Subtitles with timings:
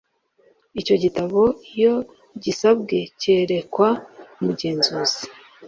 [0.79, 1.41] icyo gitabo
[1.73, 1.93] iyo
[2.43, 3.89] gisabwe cyerekwa
[4.39, 5.23] umugenzuzi